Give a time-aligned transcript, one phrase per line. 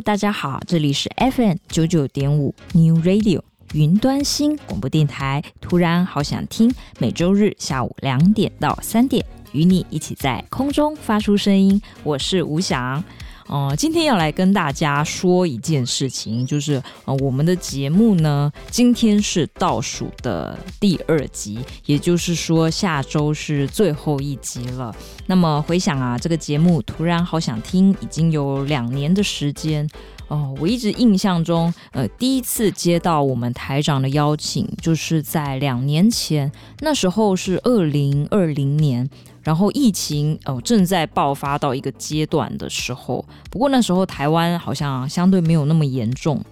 [0.00, 3.40] 大家好，这里是 FM 九九点五 New Radio
[3.72, 5.42] 云端新广播电台。
[5.60, 11.80] 突然好想听，每周日下午两点到三点，与你一起在空中发出声音。
[12.02, 13.02] 我是吴翔。
[13.46, 24.94] 哦、今天要来跟大家说一件事情，就是呃，我们的节目呢，今天是倒数的第二集，也就是说下周是最后一集了。
[25.26, 29.88] 那么回想啊，这个节目突然好想听，已经有两年的时间
[30.28, 39.08] 哦、我一直印象中，呃，第一次接到我们台长的邀请，就是在两年前，那时候是二零二零年。
[39.44, 46.42] 然后疫情哦正在爆发到一个阶段的时候，不过那时候台湾好像相对没有那么严重，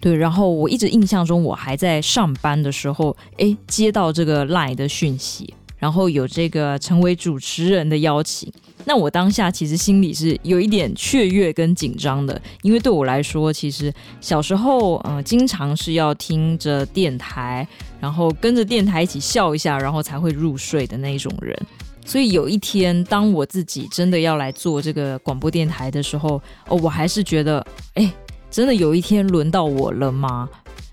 [0.00, 0.14] 对。
[0.16, 8.52] 然后我一直印象中我还在上班的时候，诶，接到这个 lie 的讯息，然后有这个成为主持人的邀请，
[8.84, 17.66] 那我当下其实心里是有一点雀跃跟紧张的，因为对我来说，其实小时候嗯、呃、经常是要听着电台，
[18.00, 21.56] 然后跟着电台一起笑一下，然后才会入睡的那种人。
[22.04, 28.12] 所以有一天，当我自己真的要来做这个广播电台的时候，哦，我还是觉得，哎，
[28.50, 30.48] 真的有一天轮到我了吗？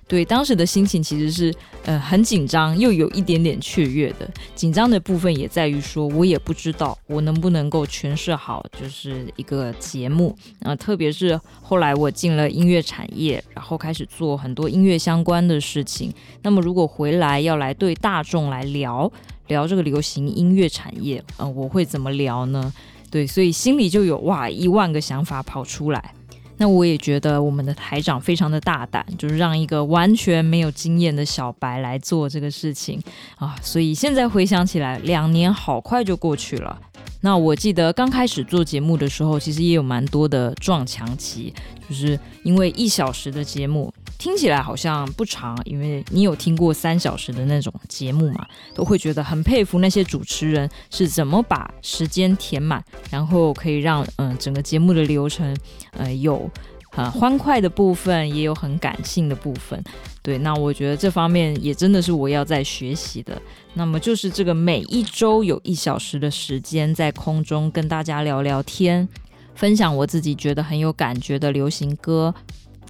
[0.07, 1.53] 对，当时的心情其实是，
[1.85, 4.29] 呃，很紧张，又有一点点雀跃的。
[4.55, 10.35] 紧张的部分也在于说，我也不知道我能不能够诠释好，就是一个节目。
[10.63, 16.13] 啊，特别是后来我进了音乐产业，然后开始做很多音乐相关的事情。
[16.41, 19.09] 那么如果回来要来对大众来聊。
[19.51, 22.73] 聊这个流行音乐产业，嗯、我会怎么聊呢？
[23.11, 26.13] 对，所以心里就有哇一万个想法跑出来。
[26.57, 33.01] 那我也觉得我们的台长非常的大胆，就是让一个完全没有经验的小白来做这个事情
[33.35, 33.55] 啊。
[33.61, 36.79] 所以现在回想起来，两年好快就过去了。
[37.21, 41.53] 那我记得刚开始做节目的时候，其实也有蛮多的撞墙期，
[41.87, 43.93] 就是因为一小时的节目。
[44.17, 48.45] 听起来好像不长，因为你有听过三小时的那种节目嘛，
[48.75, 55.57] 都会觉得很佩服那些主持人是怎么把时间填满，然后可以让嗯、整个节目的流程
[55.93, 56.47] 呃有
[56.91, 59.81] 很欢快的部分，也有很感性的部分。
[60.21, 63.41] 对，那我觉得这方面也真的是我要在学习的。
[63.73, 69.07] 那么就是这个每一周有一小时的时间在空中跟大家聊聊天，
[69.55, 72.33] 分享我自己觉得很有感觉的流行歌。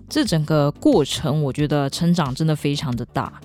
[0.10, 3.40] 这整个过程，我觉得成长真的非常的大，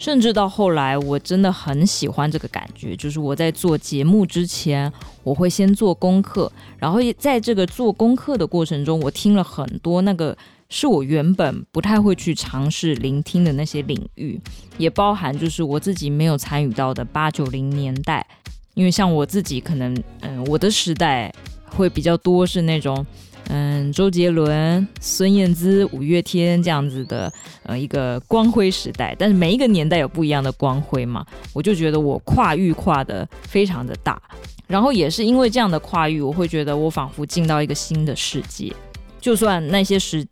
[0.00, 2.96] 甚至到后来，我真的很喜欢这个感觉。
[2.96, 4.90] 就是我在做节目之前，
[5.22, 10.34] 我会先做功课，然后在这个做功课的过程中，我听了很多那个
[10.70, 14.40] 是我原本不太会去尝试聆听的那些领域，
[14.78, 18.26] 也包含就是我自己没有参与到的八九零年代，
[18.72, 21.30] 因为像我自己可能，嗯，我的时代
[21.66, 23.06] 会比较多是那种。
[23.52, 27.32] 嗯，周杰伦、孙燕姿、五月天这样子的，
[27.64, 29.12] 呃，一个光辉时代。
[29.18, 34.22] 但是每一个年代有不一样的光辉嘛，我就觉得我跨域跨的非常的大。
[34.68, 38.72] 然后也是因为这样的跨域，我会觉得我仿佛进到一个新的世界。
[39.20, 40.24] 就算那些时，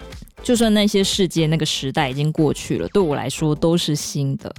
[0.44, 4.54] 就算那些世界那个时代已经过去了，对我来说都是新的。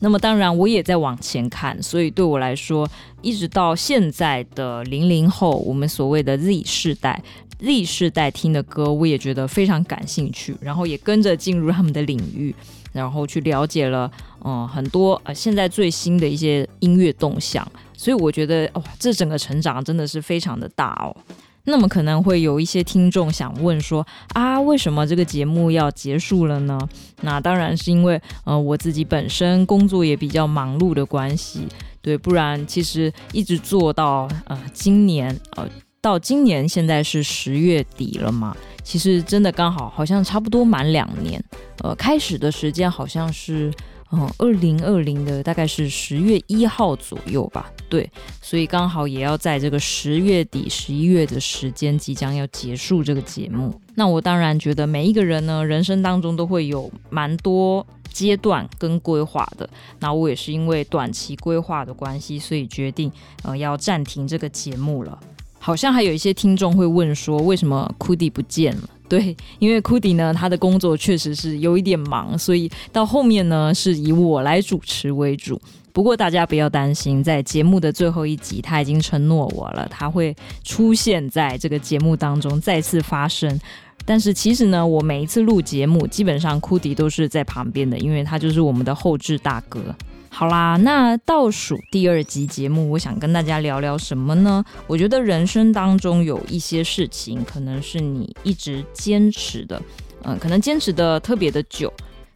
[0.00, 2.88] 那么当然，我也在往前看，所以对我来说，
[3.22, 7.22] 一直到现在的零零后，我们所谓的 Z 世代。
[7.60, 12.54] Z 世代听的歌，我也觉得非常感兴趣，然后也跟着进入他们的领域，
[12.92, 14.10] 然后去了解了，
[14.44, 17.66] 嗯，很多呃现在最新的一些音乐动向，
[17.96, 21.16] 所以我觉得哇，这整个成长真的是非常的大哦。
[21.64, 26.78] 那么可能会有一些听众想问说啊，为什么这个节目要结束了呢？
[27.22, 31.66] 那当然是因为呃我自己本身工作也比较忙碌的关系，
[32.00, 35.68] 对，不然其实一直做到呃今年呃。
[36.04, 41.42] 到今年现在是十月底了嘛，其实真的刚好好像差不多满两年。
[41.78, 43.72] 呃，开始的时间好像是
[44.12, 47.72] 嗯二零二零的大概是十月一号左右吧。
[47.88, 48.10] 对，
[48.42, 53.72] 所以刚好也要在这个十月底十一月的时间即将要结束这个节目。
[53.94, 59.68] 那我当然觉得每一个人呢，人生当中都会有蛮多阶段跟规划的。
[60.00, 65.16] 那我也是因为短期规划的关系，所以决定呃要暂停这个节目了。
[65.60, 68.90] 好像还有一些听众会问说，为什么库迪不见了？
[69.08, 75.60] 对，因为库迪呢，他的工作确实是有一点忙，所以到后面呢是以我来主持为主。
[75.94, 83.60] 不过大家不要担心，在节目的最后一集，他已经承诺我了，他会出现在这个节目当中再次发声。
[84.04, 89.80] 但是其实呢，我每一次录节目，基本上库迪都是在旁边的，因为他就是我们的后置大哥。
[90.28, 94.64] 好啦，那倒数第二集节目，我想跟大家聊聊什么呢？
[94.88, 99.80] 我觉得人生当中有一些事情，可能是你一直坚持的，
[100.24, 101.90] 嗯，可能坚持的特别的久。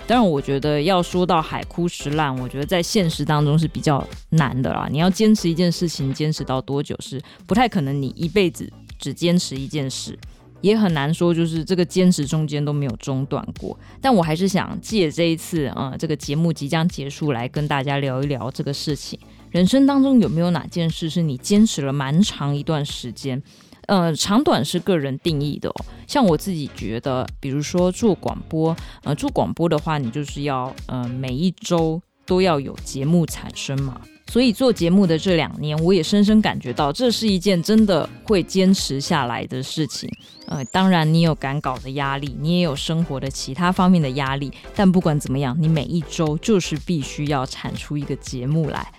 [0.09, 4.89] 当然，我觉得要说到海枯石烂，我觉得在现实当中是比较难的啦。
[4.91, 10.19] 你要坚持一件事情，坚持到多久是不太可能，你一辈子只坚持一件事。
[10.63, 13.79] 也很难说，就是这个坚持中间都没有中断过。
[14.01, 19.21] 但我还是想借这一次，啊、嗯，这个节目即将结束，来跟大家聊一聊这个事情。
[19.51, 23.41] 人生当中有没有哪件事是你坚持了蛮长一段时间？
[23.89, 25.71] 呃，长短是个人定义的。
[26.07, 34.01] 像我自己觉得，比如说做广播，呃，做广播的话，你就是要，呃，每一周都要有节目产生嘛。
[34.31, 40.07] 所以做节目的这两年，我也深深感觉到，这是一件真的会坚持下来的事情。
[40.47, 48.93] 呃，当然你有赶稿的压力，你也有生活的其他方面的压力，但不管怎么样，你每一周就是必须要产出一个节目来。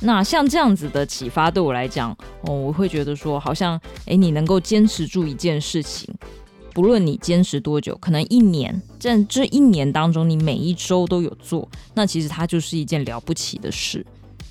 [0.00, 6.12] 那像这样子的启发对我来讲，哦，我会觉得说，好像，诶，你能够坚持住一件事情，
[6.72, 14.04] 不论你坚持多久，可能一年，在这一年当中，你每一周都有做，那其实它就是一件了不起的事。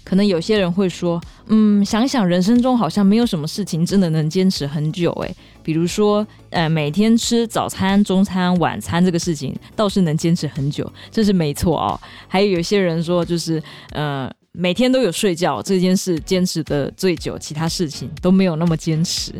[0.03, 12.00] 可能有些人会说，嗯，想想人生中好像没有什么事情真的能坚持很久，诶，比如说，呃，每天吃早餐、中餐、晚餐这个事情倒是能坚持很久，这是没错哦。
[12.29, 13.61] 还有有些人说，就是，
[13.91, 19.31] 呃，每天都有睡觉这件事坚持的最久，其他事情都没有那么坚持。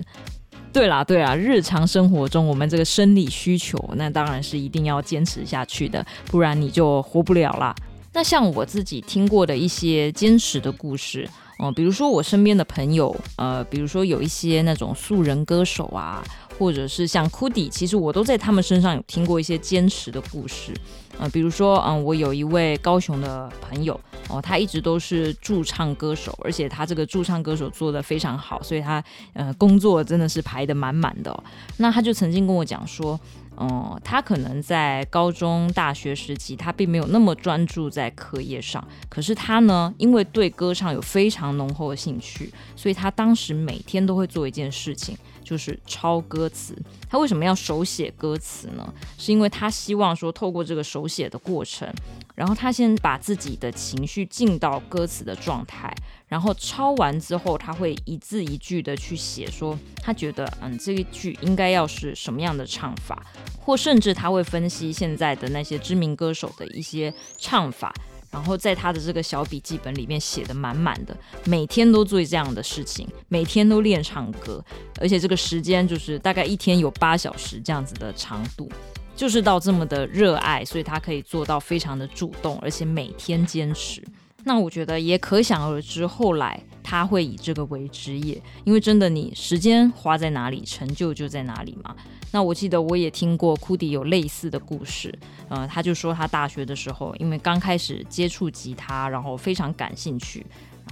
[0.72, 7.74] 对啦，对啦，日常生活中我们这个生理需求，那当然是一定要坚持下去的，不然你就活不了啦。
[8.14, 11.28] 那像我自己听过的一些坚持的故事，
[11.58, 16.24] 嗯、比如说我身边的朋友，呃，比如说有一些那种素人歌手啊，
[16.60, 20.74] 或者是像库迪其实我都在他们身上有听过一些坚持的故事，
[21.20, 24.00] 呃，比如说，嗯、我有一位高雄的朋友，
[24.30, 29.04] 哦、他一直都是驻唱歌手，而且他这个驻唱歌手做的非常好，所以他
[29.34, 31.44] 呃工作真的是排得满满的、
[31.78, 33.20] 那他就曾经跟我讲说。
[33.60, 38.88] 嗯，他可能在高中、大学时期，他并没有那么专注在课业上。
[39.10, 45.18] 可是他呢，因为对歌唱有非常浓厚的兴趣，所以他当时每天都会做一件事情，
[45.48, 46.76] 就是抄歌词。
[47.10, 48.94] 他为什么要手写歌词呢？
[49.18, 51.88] 是因为他希望说，透过这个手写的过程，
[52.36, 55.96] 然后他先把自己的情绪进到歌词的状态。
[56.28, 63.26] 然后抄完之后，他会一字一句的去写，说他觉得，嗯，这一句应该要是什么样的唱法，
[63.58, 67.94] 或甚至他会分析现在的那些知名歌手的一些唱法，
[68.32, 71.16] 然后在他的这个小笔记本里面写得满满的，
[71.46, 74.64] 每天都做这样的事情，每天都练唱歌，
[75.00, 78.70] 而且这个时间就是大概一天有八小时这样子的长度，
[79.16, 84.04] 就是到这么的热爱，所以他可以做到非常的主动，而且每天坚持。
[84.44, 91.94] 那我觉得也可想而知，后来他会以这个为职业，因为真的，你时间花在哪里，成就就在哪里嘛。
[92.32, 95.14] 那我记得我也听过库迪有类似的故事，
[95.50, 100.46] 呃，他就说他大学的时候，因为刚开始接触吉他，然后非常感兴趣。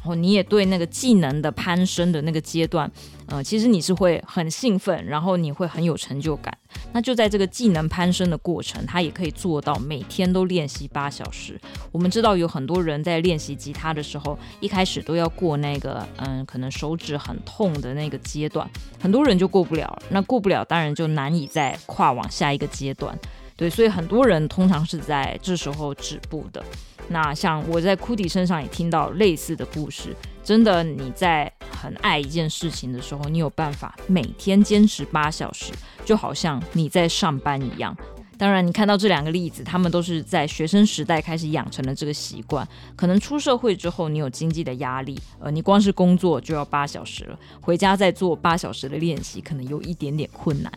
[0.06, 2.90] 然后你也对那个技能的攀升的那个阶段，
[3.26, 6.56] 呃，其实你是会很兴奋，然后你会很有成就感。
[6.94, 11.60] 那就在这个技能攀升的过程，他也可以做到每天都练习八小时。
[11.92, 18.70] 我们知道有很多人在练习吉他的时候，一开始都要过那个嗯，可能手指很痛的那个阶段，
[19.00, 20.00] 很多人就过不了。
[20.10, 23.18] 那过不了，当然就难以再跨往下一个阶段。
[23.58, 26.64] 对，所以很多人通常是在这时候止步的。
[27.08, 35.72] 那像我在库迪身上也听到类似的故事，真的你在很爱一件事情的时候，你有办法每天坚持八小时，
[36.04, 37.96] 就好像你在上班一样。
[38.38, 42.68] 当然，你看到这两个例子，他们都是在学生时代开始养成了这个习惯。
[42.94, 50.70] 可能出社会之后，你有经济的压力，呃，你光是工作就要八小时了，回家再做八小时的练习，可能有一点点困难。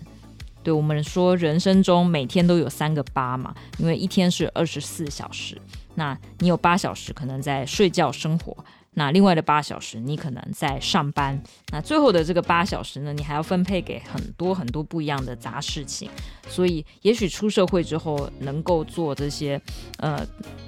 [0.63, 5.61] 对我们说，人生中每天都有三个八嘛，因为一天是二十四小时。
[5.99, 8.57] 那你有八小时可能在睡觉生活，
[8.95, 16.09] 那另外的八小时你可能在上班，那最后的这个八小时呢，你还要分配给很多很多不一样的杂事情，
[16.49, 19.61] 所以也许出社会之后能够做这些，
[19.99, 20.25] 呃，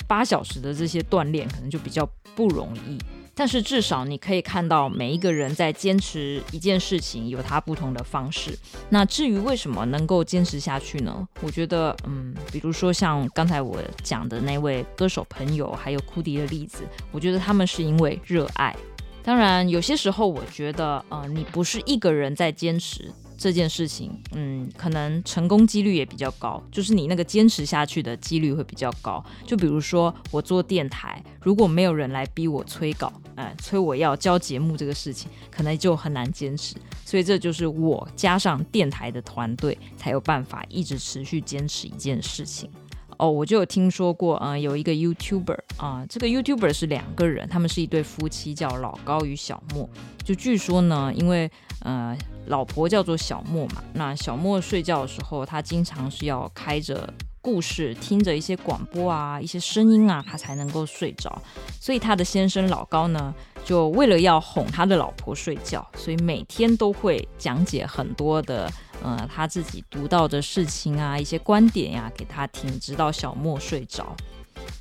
[0.08, 2.99] 八小时的这些锻炼，可能就比较不容易。
[3.40, 8.54] 但是至少你可以看到每一个人在坚持一件事情有他不同的方式。
[8.90, 11.26] 那至于为什么能够坚持下去呢？
[11.40, 18.76] 我觉得，嗯，比如说像刚才我讲的那位歌手朋友，还有库迪的例子，我觉得他们是因为热爱。
[19.23, 23.11] 当然，有些时候我觉得，呃，你不是一个人在坚持。
[23.40, 29.25] 这件事情，嗯，可能成功几率也比较高，就是你那个坚持下去的几率会比较高。
[29.47, 36.76] 就比如说我做电台，如果没有人来逼我催稿，哎，催我要交节目这个事情，可能就很难坚持。
[37.06, 42.70] 所以这就是我加上电台的团队才有办法一直持续坚持一件事情。
[43.16, 49.88] 哦，我就有听说过，嗯、有一个 YouTuber 啊、这个 YouTuber 是两个人，他们是一对夫妻，叫老高与小莫。
[50.23, 52.16] 就据说呢，因为呃，
[52.50, 57.09] 老婆叫做小莫嘛，那小莫睡觉的时候，他经常是要开着
[57.40, 61.40] 故事，听着一些广播啊，一些声音啊，他才能够睡着。
[61.80, 63.33] 所以他的先生老高呢，
[63.64, 68.71] 就为了要哄他的老婆睡觉，所以每天都会讲解很多的。
[69.02, 74.14] 呃，他自己读到的事情啊，一些观点呀、给他听，直到小莫睡着。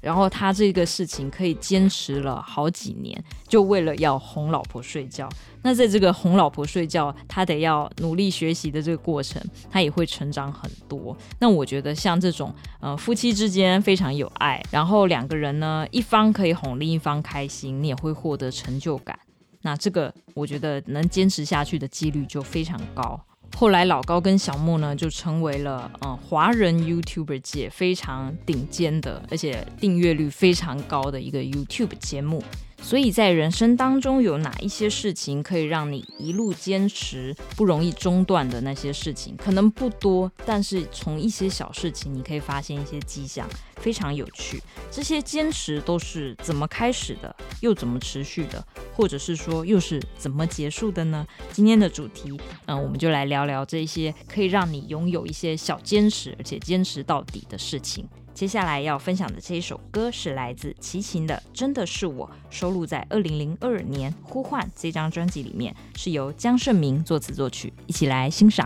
[0.02, 5.28] 然后他这个事情可以坚持了好几年，就为了要哄老婆睡觉。
[5.62, 11.16] 那在这个哄老婆睡觉，他得要努力学习的这个过程，他也会成长很多。
[11.40, 19.20] 那我觉得像这种呃夫妻之间非常有爱，然后两个人呢，一方可以哄另一方开心，你也会获得成就感。
[19.62, 23.20] 那这个我觉得能坚持下去的几率就非常高。
[23.56, 32.42] 后来老高跟小莫呢，就成为了嗯华人 YouTube 界非常顶尖的，而且订阅率非常高的一个 YouTube 节目。
[32.82, 44.60] 所以在人生当中，有哪一些事情可以让你一路坚持、不容易中断的那些事情，可能不多，但是从一些小事情，你可以发现一些迹象，非常有趣。
[44.90, 51.28] 这些坚持都是怎么开始的，又怎么持续的，或者是说又是怎么结束的呢？
[51.54, 58.08] 今天的主题，嗯、我们就来聊聊这些可以让你拥有一些小坚持，而且坚持到底的事情。
[58.40, 68.66] 接下来要分享的这一首歌是来自齐秦的《真的是我》，收录在二零零二年《呼唤》这张专辑里面，是由江胜明作词作曲，一起来欣赏。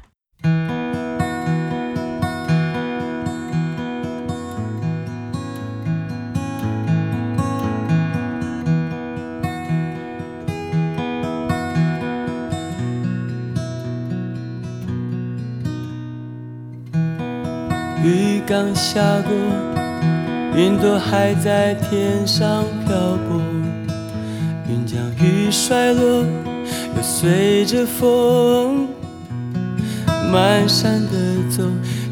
[18.45, 19.31] 刚下过，
[20.53, 22.93] 云朵还在天上飘
[23.27, 23.41] 泊，
[24.67, 26.25] 云将雨摔落，
[26.95, 28.87] 又随着风
[30.31, 31.63] 满山的走。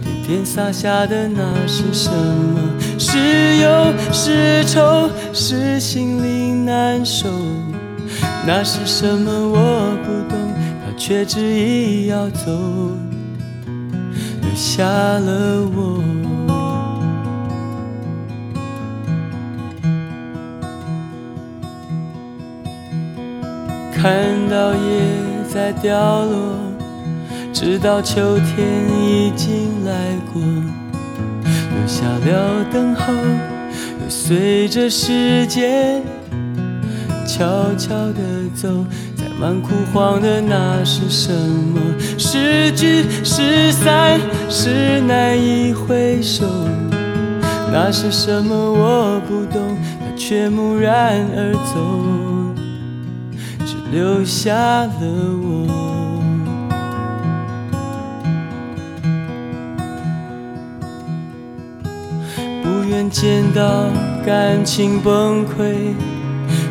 [0.01, 2.59] 天天洒下的那是什么？
[2.97, 7.27] 是忧是愁，是心里难受。
[8.47, 9.29] 那是什么？
[9.29, 10.37] 我不懂，
[10.85, 12.49] 它却执意要走。
[14.41, 16.03] 留下了我，
[24.01, 24.17] 看
[24.49, 24.79] 到叶
[25.47, 26.57] 在掉落，
[27.53, 28.65] 知道秋天
[28.99, 29.93] 已经来
[30.33, 36.01] 过，留下了等候，又随着时间
[37.27, 37.45] 悄
[37.77, 38.67] 悄地走。
[39.15, 41.79] 在满枯黄的那是什么？
[42.17, 46.47] 是聚是散，是难以回首。
[47.71, 48.55] 那是什么？
[48.55, 52.30] 我不懂，它却蓦然而走，
[53.91, 54.89] 留下了
[55.43, 55.67] 我。
[62.63, 63.85] 不愿见到
[64.25, 65.93] 感情崩溃。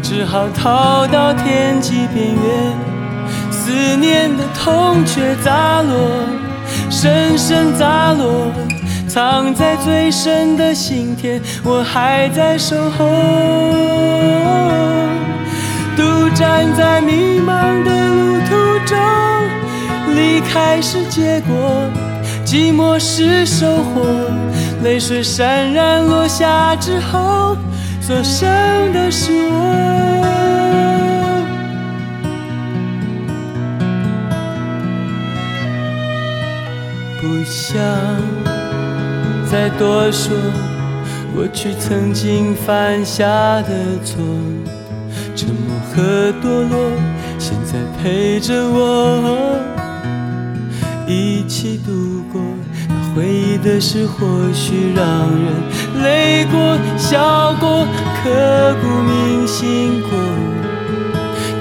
[0.02, 2.72] 只好逃到天际边缘，
[3.50, 6.24] 思念的痛却砸落，
[6.90, 8.50] 深深砸落，
[9.06, 14.59] 藏在最深的心田，我还在守候。
[16.40, 18.96] 站在迷茫的路途中，
[20.14, 21.84] 离开是结果，
[22.46, 24.00] 寂寞是收获，
[24.82, 25.44] 泪水潸
[25.74, 27.58] 然落下之后。
[28.00, 28.48] 所剩
[28.94, 29.60] 的是我，
[37.20, 37.78] 不想
[39.44, 40.34] 再多说
[41.34, 43.26] 过去曾经犯下
[43.62, 43.68] 的
[44.02, 44.16] 错，
[45.94, 46.78] 和堕落，
[47.38, 49.58] 现在陪着我
[51.06, 52.40] 一起度过。
[53.12, 55.52] 回忆的事或许让人
[56.04, 57.84] 泪过、笑过、
[58.22, 58.30] 刻
[58.80, 60.10] 骨铭心过，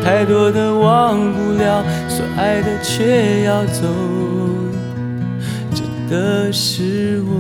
[0.06, 3.82] 太多的忘不了，所爱的却要走，
[5.74, 7.39] 真的是我。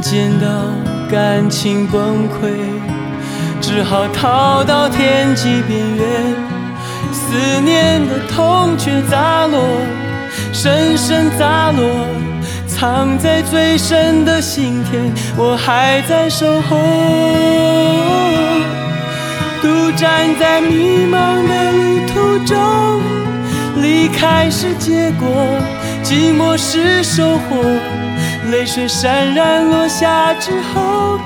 [0.00, 0.46] 见到
[1.10, 2.50] 感情崩溃，
[3.60, 6.34] 只好逃到天际边缘，
[7.12, 9.60] 思念的痛却砸落，
[10.52, 11.84] 深深砸落，
[12.66, 16.78] 藏在最深的心田，我还在守候，
[19.60, 23.00] 独站在迷茫的路途中，
[23.82, 25.26] 离开是结果，
[26.04, 27.97] 寂寞是收获。
[28.50, 31.18] 泪水潸然落下之后，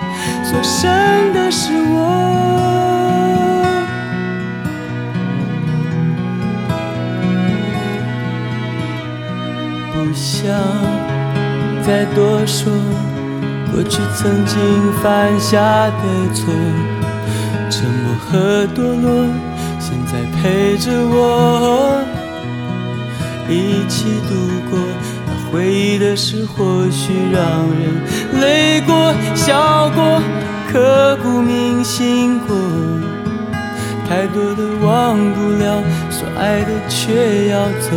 [0.43, 0.91] 所剩
[1.33, 2.01] 的是我。
[9.93, 10.53] 不想
[11.87, 12.73] 再多说
[13.73, 16.53] 过去曾经犯下的错，
[17.71, 19.27] 沉默和堕落，
[19.79, 22.03] 现在陪着我
[23.49, 24.35] 一起度
[24.71, 24.79] 过。
[25.53, 30.23] 回忆的事或许让人泪过、笑过、
[30.73, 32.57] 刻骨铭心过，
[34.09, 37.91] 太多的忘不了，所爱的却要走，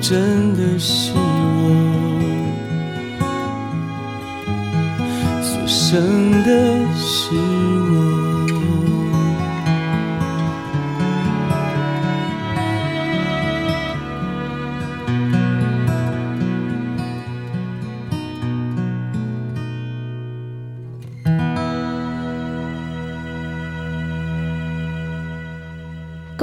[0.00, 1.70] 真的是我，
[5.40, 6.48] 所剩的
[6.96, 7.30] 是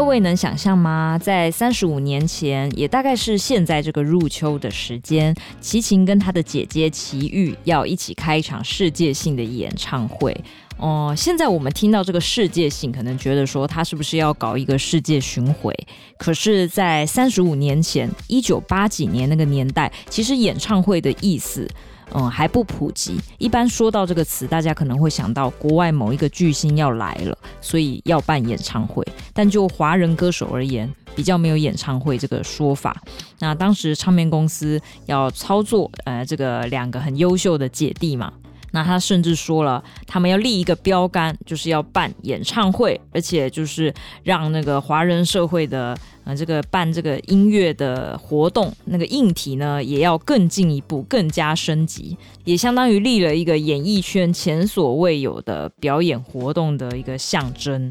[0.08, 1.20] 位能想象吗？
[1.22, 10.36] 在三十五年前，也大概是现在这个入秋的时间，齐秦跟他的姐姐齐豫要一起开一场世界性的演唱会。
[10.78, 15.74] 哦、现在我们听到这个世界性，可能觉得说他是不是要搞一个世界巡回？
[16.18, 21.68] 可是，在三十五年前，一九八几年那个年代，其实演唱会的意思。
[22.14, 23.20] 嗯，还不普及。
[23.38, 29.06] 一般说到这个词，大家可能会想到国外某一个巨星要来了，所以要办演唱会。
[29.38, 33.00] 但就华人歌手而言，比较没有演唱会这个说法。
[33.38, 38.34] 那当时唱片公司要操作，呃，这个两个很优秀的姐弟嘛。
[38.72, 45.96] 那他甚至说了，他们要立一个标杆，就是要办演唱会，而且就是让那个华人社会的
[46.26, 57.88] 呃这个办这个音乐的活动，那个硬体呢也要更进一步，更加升级，也相当于立了一个演艺圈前所未有的表演活动的一个象征。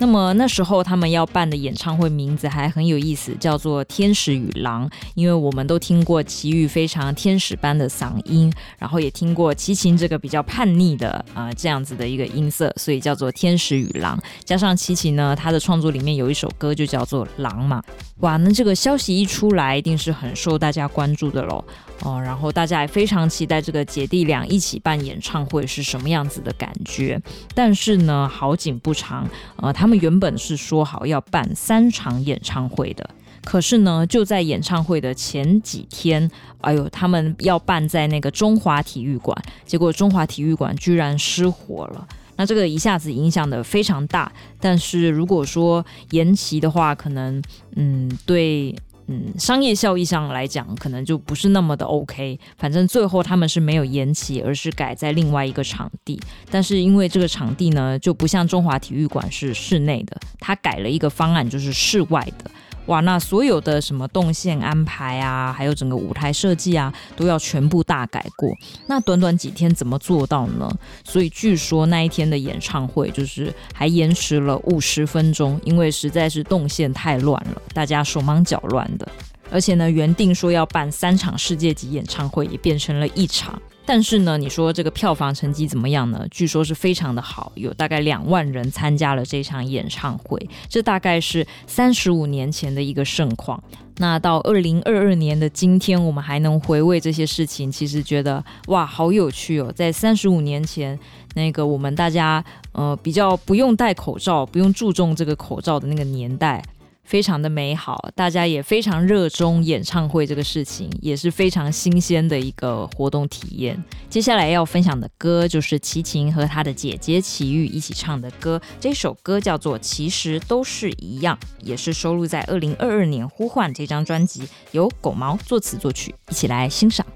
[0.00, 14.16] 那么那时候他们要办的演唱会名字还很有意思，叫做《天使与狼》，因为我们都听过齐豫非常天使般的嗓音，然后也听过齐秦这个比较叛逆的啊、这样子的一个音色，所以叫做《天使与狼》。
[14.44, 17.82] 加上齐秦呢，他的创作里面有一首歌就叫做《狼》嘛，
[18.20, 21.64] 哇，那这个消息一出来，一定是很受大家关注的喽。
[22.04, 27.20] 哦，然后大家也非常期待这个姐弟俩一起办演唱会是什么样子的感觉。
[27.54, 33.10] 但是呢，好景不长，呃，他们原本是说好要办三场演唱会的，
[33.44, 36.30] 可是呢，就在演唱会的前几天，
[36.60, 42.06] 哎呦，他们要办在那个中华体育馆，结果中华体育馆居然失火了，
[42.36, 44.30] 那这个一下子影响得非常大。
[44.60, 47.42] 但是如果说延期的话，可能，
[47.74, 48.72] 嗯，对。
[49.08, 52.38] 嗯，商业效益上来讲，可能就不是那么的 OK。
[52.58, 56.20] 反正最后他们是没有延期，而是改在另外一个场地。
[56.50, 62.50] 但是因为这个场地呢，就不像中华体育馆是室内的，他改了一个方案，就是室外的。
[62.88, 68.50] 哇，那所有的什么动线安排啊，还有整个舞台设计啊，都要全部大改过。
[68.86, 70.68] 那短短几天怎么做到呢？
[71.04, 79.06] 所以据说那一天的演唱会就是还延迟了五十分钟，因为实在是动线太乱了，大家手忙脚乱的。
[79.50, 83.60] 而且呢，原定说要办三场世界级演唱会，也变成了一场。
[83.88, 86.26] 但是呢，你说这个票房成绩怎么样呢？
[86.30, 93.58] 据说是非常的好，有大概两万人参加了这场演唱会，这大概是三十五年前的一个盛况。
[93.96, 99.72] 那到二零二二年的今天，我们还能回味这些事情，其实觉得哇，好有趣哦！
[99.74, 100.96] 在三十五年前，
[101.34, 106.62] 那个我们大家呃比较不用戴口罩，不用注重这个口罩的那个年代。
[107.08, 113.82] 非常的美好，大家也非常热衷演唱会这个事情，也是非常新鲜的一个活动体验。
[114.10, 121.34] 接下来要分享的歌就是齐秦和他的姐姐齐豫一起唱的歌，这首歌叫做《其实都是一样》，
[121.66, 124.42] 也是收录在二零二二年《呼唤》这张专辑，
[124.72, 127.06] 由狗毛作词作曲，一起来欣赏。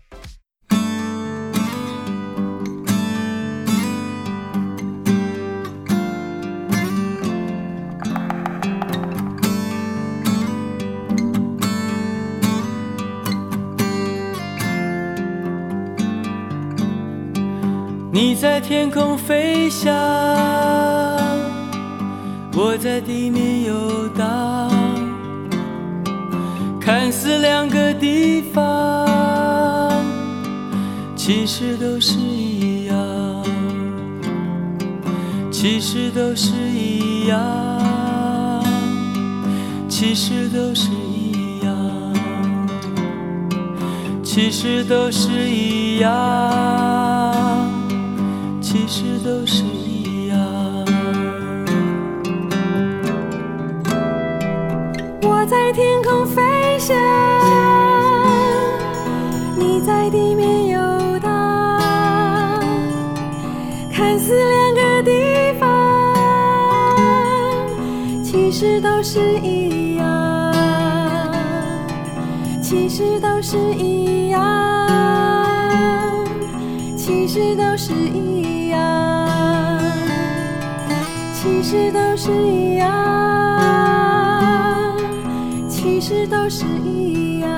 [18.15, 19.91] 你在天空飞翔，
[22.53, 24.71] 我在地面游荡，
[26.79, 29.09] 看似两个地方，
[31.17, 33.43] 其实都是一样，
[35.51, 38.63] 其实都是一样，
[39.89, 42.13] 其实都是一样，
[44.23, 47.62] 其实都是一样。
[48.95, 50.37] 其实都是一样。
[55.23, 56.43] 我在天空飞
[56.79, 56.95] 翔，
[59.57, 60.79] 你在地面游
[61.21, 61.81] 荡，
[63.91, 66.15] 看似两个地方，
[68.23, 70.53] 其实都是一样，
[72.61, 74.22] 其实都是一样，
[81.63, 82.89] 其实都是一样，
[85.69, 87.49] 其实都是一样。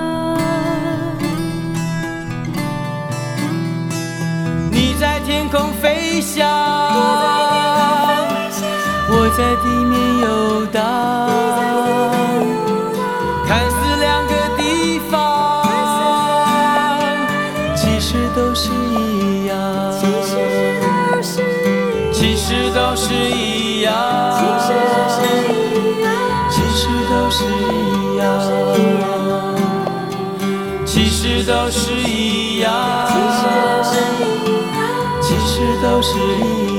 [4.70, 6.46] 你在天空飞翔，
[9.08, 10.82] 我在地面游荡，
[31.36, 32.70] 实都是一样，
[35.20, 36.73] 其实都是一样。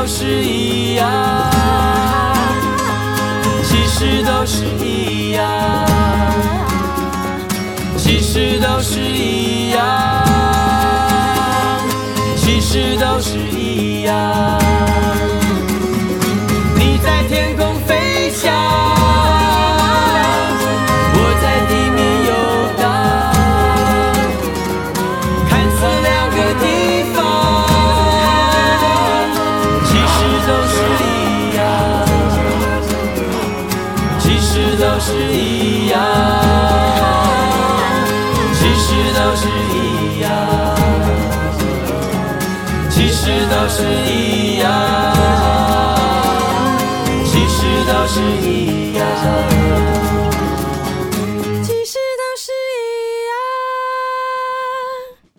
[0.00, 1.06] 都是一样，
[3.62, 5.44] 其实都是一样，
[7.98, 10.24] 其实都是一样。
[12.34, 14.58] 其实都是一样。
[43.50, 44.70] 都是一样，
[47.24, 49.04] 其实都是一样，
[51.64, 53.34] 其实都是一样。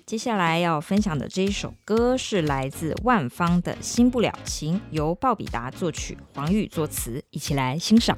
[0.06, 8.18] 接下来要分享的这一首歌是来自万芳的《新不了情》，由鲍比达作曲，黄宇作词，一起来欣赏。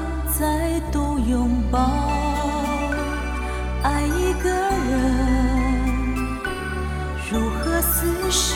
[0.41, 1.77] 再度拥抱
[3.83, 4.89] 爱，一个人
[7.29, 8.55] 如何厮守？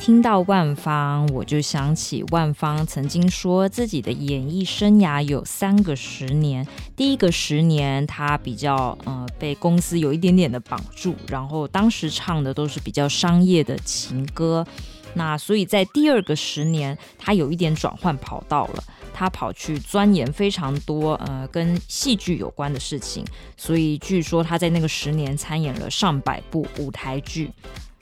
[0.00, 6.66] 听到万芳，我就想起万芳曾经说自己的演艺生涯有三个十年。
[6.96, 14.66] 第一个十年，他比较呃被公司有一点点的绑住，然后当时唱的都是比较商业的情歌。
[15.12, 18.82] 那所以在第二个十年，他有一点转换跑道了，
[19.12, 23.22] 他跑去钻研非常多呃跟戏剧有关的事情。
[23.54, 27.52] 所以据说他在那个十年参演了上百部舞台剧。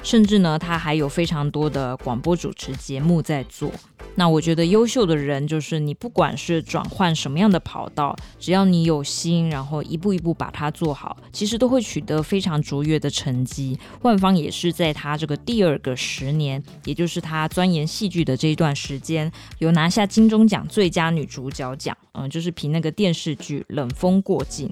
[0.03, 3.71] 甚至呢，他还有非常多的广播主持节目在做。
[4.15, 13.79] 那我觉得优秀的人就是你，不管是转换什么样的跑道，只要你有心，然后一步一步把它做好，其实都会取得非常卓越的成绩。
[14.03, 24.69] 万芳也是在他这个第二个十年，也就是他钻研戏剧的这一段时间，有拿下金钟奖最佳女主角奖，嗯，就是凭那个电视剧《冷风过境》。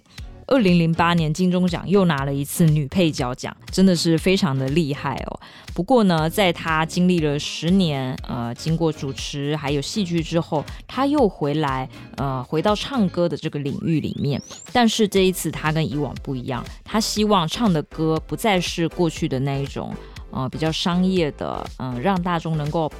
[0.48, 5.40] 二零零八年金钟奖又拿了一次女配角奖，真的是非常的厉害哦。
[5.74, 14.40] 不过呢，在她经历了十年，呃，经过主持还有戏剧之后，她又回来，呃，回到唱歌的这个领域里面。
[14.72, 19.92] 但是这一次她跟以往不一样，她希望唱的歌不再是过去的那一种，
[20.30, 22.90] 呃，比较商业的，嗯、让大众能够。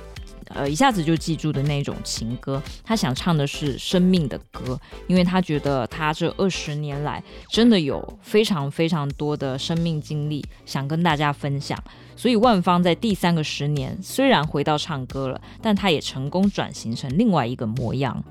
[0.48, 4.78] 呃，一下子就记住的那种情歌，他想唱的是生命的歌，
[5.08, 11.76] 因为他觉得他这二十年来真的有非常非常多的生命经历想跟大家分享，
[12.16, 18.22] 所以万芳在第三个十年虽然回到唱歌了，但他也成功转型成另外一个模样。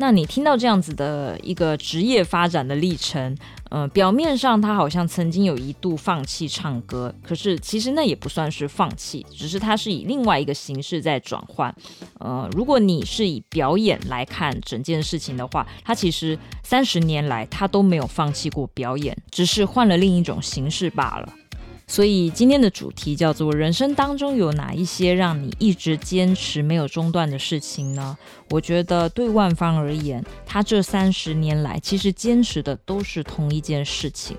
[0.00, 3.36] 那你听到这样子的一个职业发展的历程，
[3.68, 11.72] 呃，表面上他好像曾经有一度放弃唱歌，可是其实那也不算是放弃，只是他是以另外一个形式在转换。
[12.18, 21.34] 呃，如果你是以表演来看整件事情的话，他其实三十年来他都没有放弃过表演，只是换了另一种形式罢了。
[21.90, 28.16] 所以今天的主题叫做“人生当中有哪一些让你一直坚持没有中断的事情呢？”
[28.50, 34.36] 我觉得对万芳而言，他这三十年来其实坚持的都是同一件事情。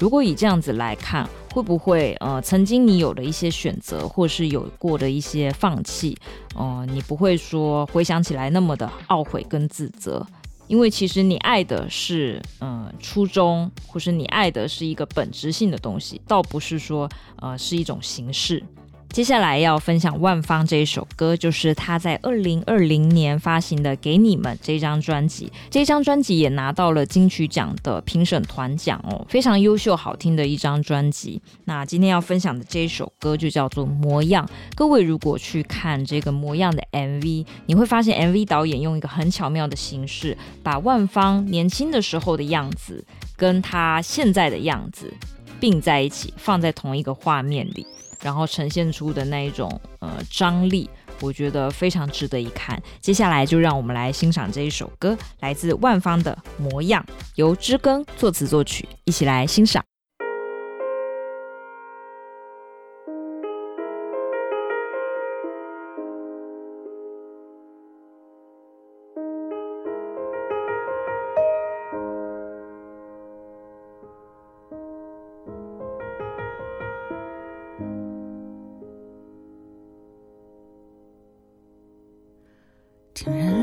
[0.00, 6.18] 如果以这样子来看，会不会呃，曾经你有的一些选择，或是有过的一些放弃，
[6.56, 10.26] 呃，你不会说回想起来那么的懊悔跟自责？
[10.70, 18.62] 因为其实你爱的是，嗯、呃，初衷，或是你爱的是一个本质性的东西，倒不是说，呃，是一种形式。
[19.12, 25.52] 接下来要分享万芳这一首歌，就是她在二零二零年发行的《给你们》这张专辑。
[25.68, 31.42] 这张专辑也拿到了金曲奖的评审团奖哦，非常优秀、好听的一张专辑。
[31.64, 34.46] 那今天要分享的这一首歌就叫做《模样》。
[34.76, 43.04] 各位如果去看这个《模样》的 MV，你会发现 MV 导演用一个很巧妙的形式，把万芳年轻的时候的样子
[43.36, 45.12] 跟她现在的样子
[45.58, 47.84] 并在一起，放在同一个画面里。
[48.22, 50.88] 然后呈现出的那一种呃张力，
[51.20, 52.80] 我觉得非常值得一看。
[53.00, 57.04] 接下来就让我们来欣赏这一首歌，来自万芳的《模样》，
[57.36, 59.84] 由知更作词作曲，一起来欣赏。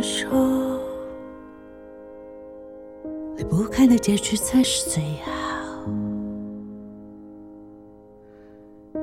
[0.07, 0.79] 说，
[3.35, 5.31] 离不开的结局才是最好，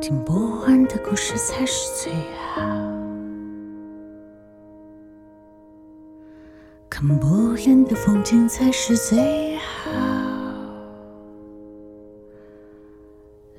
[0.01, 2.13] 听不完的故事才是最
[2.55, 2.63] 好，
[6.89, 9.91] 看不厌的风景才是最好，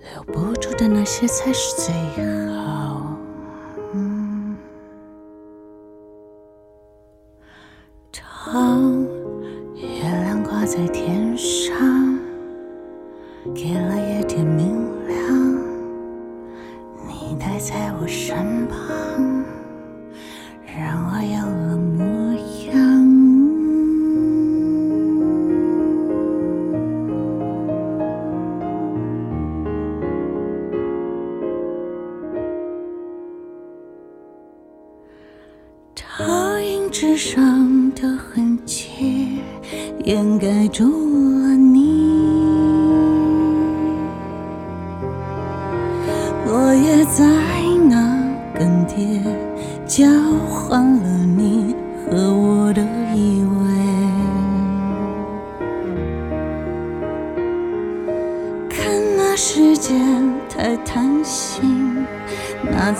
[0.01, 2.54] 留不住的那些才是最好。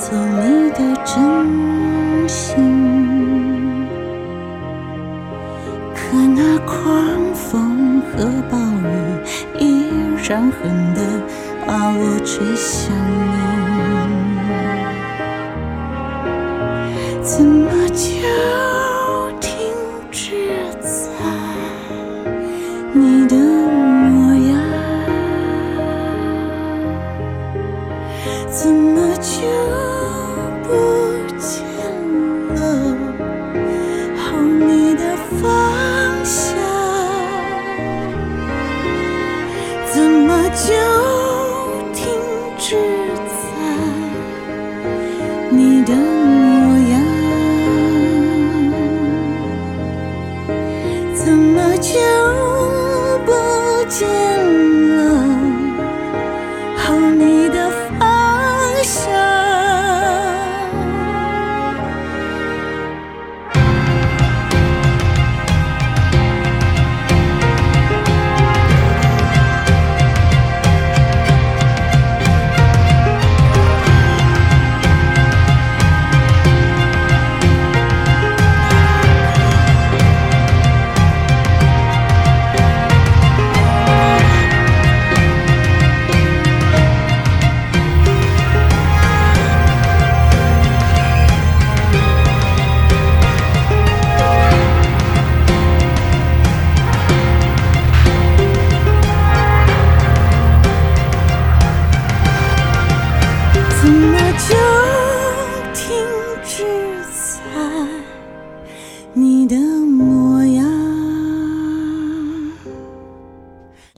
[0.07, 1.15] 走你的真
[2.29, 2.37] 心。
[5.95, 8.85] 可那狂风和暴雨
[9.57, 9.63] 依
[10.29, 10.53] 然狠
[10.93, 11.01] 地
[11.65, 12.93] 把我吹向
[13.25, 13.33] 你，
[17.23, 18.05] 怎么就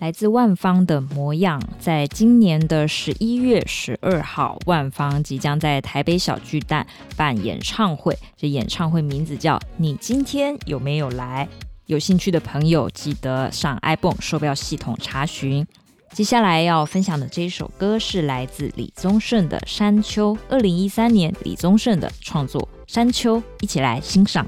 [0.08, 6.88] 来自万芳的模样，在今年的十一月十二号，万芳即将在台北小巨蛋
[7.18, 8.18] 办演唱会。
[8.38, 11.45] 这演唱会名字叫《你今天有没有来》。
[11.88, 15.68] 有兴趣的朋友记得上 ibon 售票系统查询。
[16.14, 24.47] 接下来要分享的这一首歌是来自李宗盛的《山丘》，二零一三年李宗盛的创作《山丘》，一起来欣赏。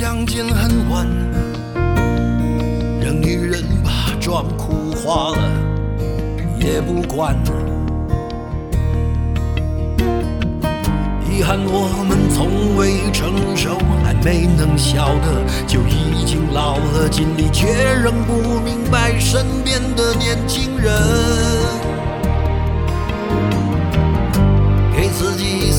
[0.00, 1.06] 相见恨晚，
[3.02, 5.38] 任女人把妆哭花了
[6.58, 7.36] 也不管。
[11.30, 17.66] 遗憾，我们从未成熟，还没能晓得，就已经老了，尽力却
[18.02, 20.94] 仍不明白身边的年轻人。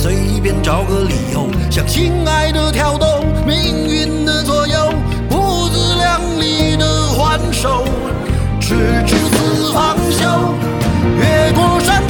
[0.02, 4.92] 随便找个理由，向心爱的挑逗，命运的左右，
[5.30, 7.86] 不自量力的还手，
[8.60, 8.76] 直
[9.06, 10.26] 至死方休，
[11.20, 12.01] 越过山。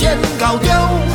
[0.00, 0.30] 丘。
[0.38, 1.09] 搞掉，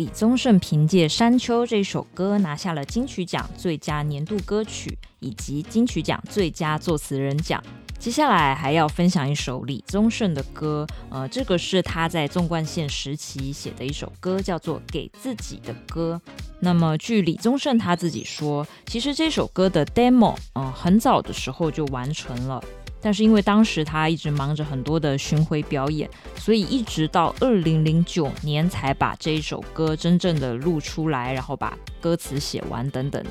[0.00, 7.62] 李宗盛凭借《山丘》这首歌拿下了金曲奖最佳年度歌曲以及金曲奖最佳作词人奖。
[7.98, 16.18] 接下来还要分享一首李宗盛的歌，呃，这个是他在纵贯线时期写的一首歌，叫做《给自己的歌》。
[16.60, 22.64] 那么，据李宗盛他自己说，其实这首歌的 demo，嗯、呃，很早的时候就完成了，
[23.00, 33.30] 但是因为当时他一直忙着很多的巡回表演，所以一直到二零零九年才把这一首歌真正的录出来，然后把歌词写完等等的。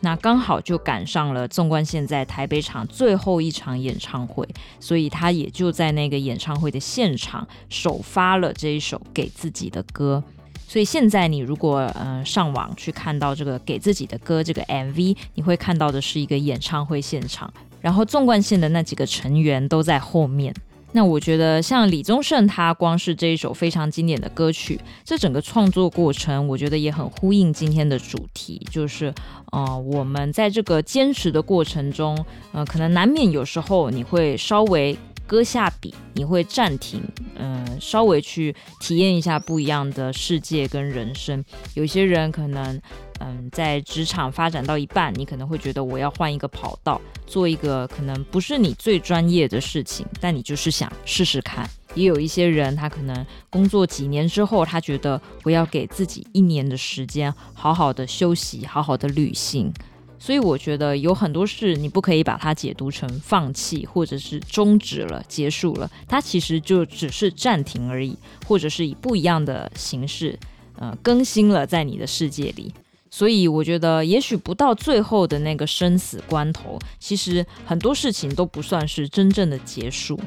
[0.00, 4.48] 那刚好就赶上了纵贯现在台北场最后一场演唱会，
[4.78, 10.22] 所以他也就在那个演唱会的现场首发了这一首给自己的歌。
[10.68, 20.54] 所以现在你如果呃上网去看到这个给自己的歌这个 MV，你会看到的是一个演唱会现场，然后纵贯线的那几个成员都在后面。
[20.92, 29.12] 那我觉得，像李宗盛，他光是这一首非常经典的歌曲，这整个创作过程，我觉得也很呼应今天的主题，就是，
[29.52, 37.02] 呃，我们在这个坚持的过程中，呃，可能难免有时候你会稍微搁下笔，你会暂停，
[37.36, 41.44] 嗯、稍微去体验一下不一样的世界跟人生。
[41.74, 42.80] 有些人可能。
[43.20, 51.68] 嗯，在职场发展到一半，你可能会觉得我要换一个跑道，做一个可能不是你最专业的事情，但你就是想试试看。
[51.94, 59.72] 也有一些人，他可能工作几年之后，他觉得我要给自己一年的时间，好好的休息，好好的旅行。
[60.20, 68.16] 所以我觉得有很多事，你不可以把它解读成放弃，或者是终止了、结束了，它其实就只是暂停而已，
[68.46, 70.38] 或者是以不一样的形式，
[70.76, 72.72] 呃，更新了在你的世界里。
[73.10, 80.18] 所以我觉得，也许不到最后的那个生死关头，其实很多事情都不算是真正的结束。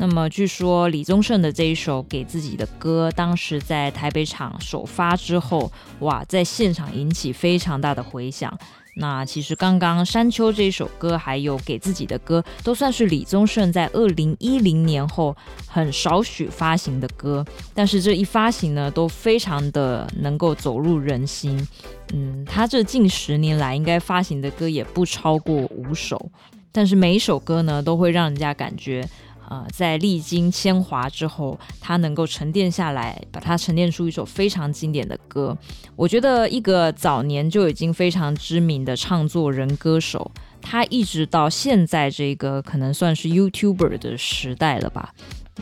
[0.00, 8.56] 那么，据说李宗盛的这一首给自己的歌，当时在台北场首发之后，哇，在现场引起非常大的回响。
[9.00, 15.36] 那其实刚刚《山丘》这一首歌，还有给自己的歌，都算是李宗盛在二零一零年后
[15.68, 21.64] 很少许发行的歌，但是这一发行呢，都非常的能够走入人心。
[22.12, 26.30] 嗯，他这近十年来应该发行的歌也不超过五首，
[26.72, 29.08] 但是每一首歌呢，都会让人家感觉。
[29.50, 35.56] 呃，在历经千华之后，他能够沉淀下来，把它沉淀出一首非常经典的歌。
[35.96, 40.30] 我觉得一个早年就已经非常知名的唱作人歌手，
[40.60, 45.14] 他一直到现在这个可能算是 YouTuber 的时代了吧，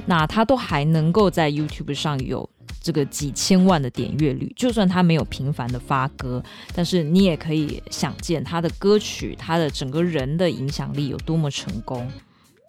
[0.07, 2.49] 那他都还能够在 YouTube 上有
[2.82, 4.53] 这个几千万的点阅率。
[4.57, 6.43] 就算他没有频繁的发歌，
[6.74, 12.11] 但是你也可以想见他的歌曲，他的整个人的影响力有多么成功。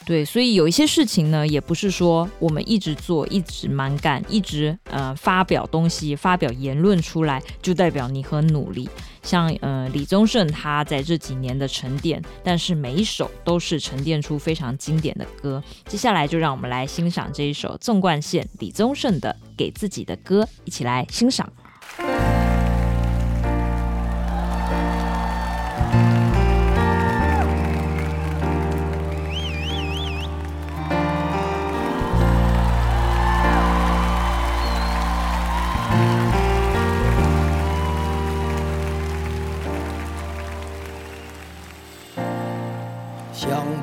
[0.08, 8.90] 对，所以有一些事情呢，也不是说我们一直做、一直蛮干、一直呃发表东西、发表言论出来，就代表你很努力。
[9.22, 15.62] 像呃李宗盛他在这几年的沉淀，但是每一首都是沉淀出非常经典的歌。
[15.86, 21.52] 接下来就让我们来欣赏这一首纵贯线李宗盛的《给自己的歌》，一起来欣赏。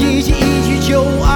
[0.00, 1.29] 一起一起求爱。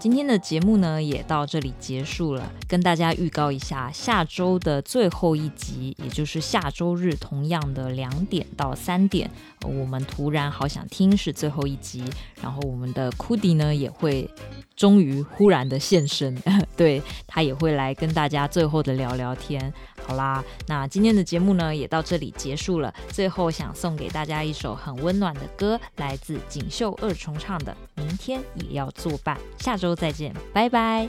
[0.00, 2.52] 今天的节目呢，也到这里结束了。
[2.68, 9.28] 跟大家预告一下，下周的最后一集，也就是下周日同样的两点到三点，
[9.64, 12.04] 我们突然好想听是最后一集。
[12.40, 14.30] 然后我们的库迪呢，也会
[14.76, 16.40] 终于忽然的现身，
[16.76, 19.72] 对，他也会来跟大家最后的聊聊天。
[20.06, 22.94] 好啦，那今天的节目呢，也到这里结束了。
[23.08, 27.72] 最后想送给大家一首很温暖的歌，来自锦绣二重唱的
[28.08, 29.36] 《明天也要作伴》。
[29.62, 29.94] 下周。
[29.94, 31.08] 再见，拜拜。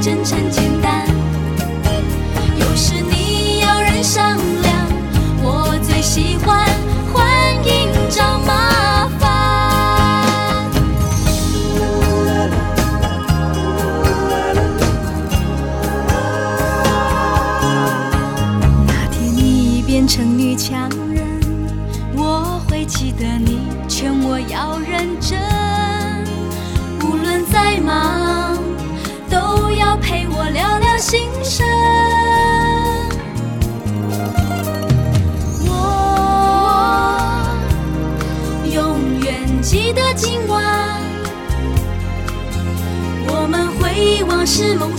[0.00, 0.59] 真诚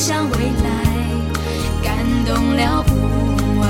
[0.02, 0.72] 向，未来，
[1.84, 1.96] 感
[2.26, 2.92] 动了不
[3.60, 3.70] 完。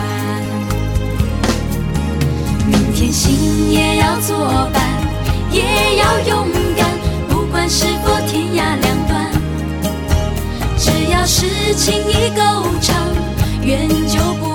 [2.65, 4.81] 明天心也要作伴。
[5.51, 6.87] 也要勇敢，
[7.27, 9.29] 不管是否天涯两端，
[10.77, 12.41] 只要是情意够
[12.79, 12.95] 长。
[13.61, 14.50] 缘就不